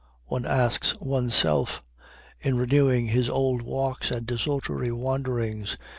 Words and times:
one 0.25 0.47
asks 0.47 0.95
one's 0.99 1.35
self 1.35 1.83
in 2.39 2.57
renewing 2.57 3.05
his 3.05 3.29
old 3.29 3.61
walks 3.61 4.09
and 4.09 4.25
desultory 4.25 4.91
wanderings. 4.91 5.77